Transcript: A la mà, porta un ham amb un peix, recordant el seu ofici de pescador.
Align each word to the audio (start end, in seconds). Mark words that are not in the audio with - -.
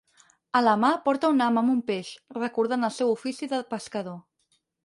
A 0.59 0.61
la 0.67 0.71
mà, 0.83 0.89
porta 1.03 1.29
un 1.33 1.43
ham 1.47 1.61
amb 1.63 1.75
un 1.75 1.83
peix, 1.91 2.09
recordant 2.39 2.89
el 2.91 2.97
seu 2.99 3.15
ofici 3.19 3.53
de 3.55 3.61
pescador. 3.75 4.21